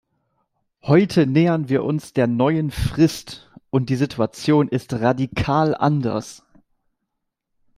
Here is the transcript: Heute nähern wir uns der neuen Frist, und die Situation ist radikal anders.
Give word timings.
Heute 0.81 1.27
nähern 1.27 1.69
wir 1.69 1.83
uns 1.83 2.11
der 2.11 2.25
neuen 2.25 2.71
Frist, 2.71 3.51
und 3.69 3.91
die 3.91 3.95
Situation 3.95 4.67
ist 4.67 4.93
radikal 4.93 5.75
anders. 5.75 6.41